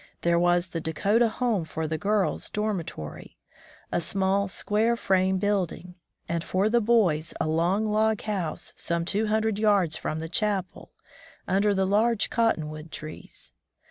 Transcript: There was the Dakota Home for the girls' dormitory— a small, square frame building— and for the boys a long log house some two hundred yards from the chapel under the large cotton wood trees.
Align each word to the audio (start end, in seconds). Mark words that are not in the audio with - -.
There 0.21 0.39
was 0.39 0.69
the 0.69 0.81
Dakota 0.81 1.29
Home 1.29 1.63
for 1.63 1.85
the 1.85 1.99
girls' 1.99 2.49
dormitory— 2.49 3.37
a 3.91 4.01
small, 4.01 4.47
square 4.47 4.95
frame 4.95 5.37
building— 5.37 5.93
and 6.27 6.43
for 6.43 6.69
the 6.71 6.81
boys 6.81 7.35
a 7.39 7.45
long 7.47 7.85
log 7.85 8.19
house 8.23 8.73
some 8.75 9.05
two 9.05 9.27
hundred 9.27 9.59
yards 9.59 9.97
from 9.97 10.19
the 10.19 10.27
chapel 10.27 10.91
under 11.47 11.75
the 11.75 11.85
large 11.85 12.31
cotton 12.31 12.67
wood 12.67 12.91
trees. 12.91 13.53